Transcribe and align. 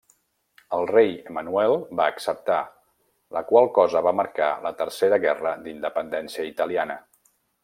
El 0.77 0.85
rei 0.91 1.11
Emmanuel 1.33 1.73
va 1.99 2.07
acceptar, 2.13 2.57
la 3.37 3.45
qual 3.51 3.69
cosa 3.77 4.03
va 4.09 4.15
marcar 4.21 4.49
la 4.67 4.73
Tercera 4.81 5.21
guerra 5.27 5.55
d'independència 5.69 6.49
italiana. 6.55 6.99